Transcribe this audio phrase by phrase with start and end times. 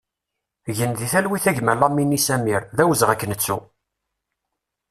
[0.77, 3.57] Gen di talwit a gma Lamini Samir, d awezɣi ad k-nettu!